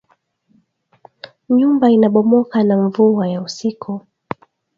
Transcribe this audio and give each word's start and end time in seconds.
Nyumba 1.57 1.85
ina 1.95 2.07
bomoka 2.13 2.57
na 2.67 2.75
nvula 2.85 3.23
ya 3.31 3.39
busiku 3.43 3.91